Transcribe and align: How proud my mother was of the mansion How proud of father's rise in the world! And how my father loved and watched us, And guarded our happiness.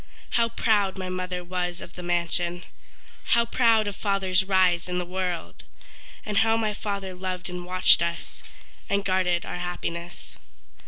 How 0.31 0.49
proud 0.49 0.97
my 0.97 1.09
mother 1.09 1.43
was 1.43 1.79
of 1.79 1.93
the 1.93 2.01
mansion 2.01 2.63
How 3.37 3.45
proud 3.45 3.87
of 3.87 3.95
father's 3.95 4.43
rise 4.43 4.89
in 4.89 4.97
the 4.97 5.05
world! 5.05 5.63
And 6.25 6.37
how 6.39 6.57
my 6.57 6.73
father 6.73 7.13
loved 7.13 7.51
and 7.51 7.65
watched 7.65 8.01
us, 8.01 8.41
And 8.89 9.05
guarded 9.05 9.45
our 9.45 9.57
happiness. 9.59 10.37